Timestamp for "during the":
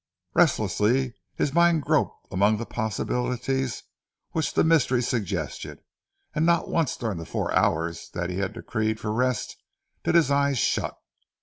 6.97-7.23